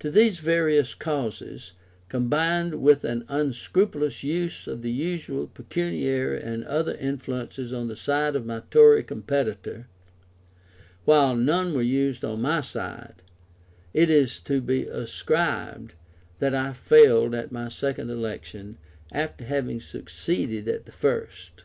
[0.00, 1.72] To these various causes,
[2.10, 8.36] combined with an unscrupulous use of the usual pecuniary and other influences on the side
[8.36, 9.88] of my Tory competitor,
[11.06, 13.22] while none were used on my side,
[13.94, 15.94] it is to be ascribed
[16.40, 18.76] that I failed at my second election
[19.12, 21.64] after having succeeded at the first.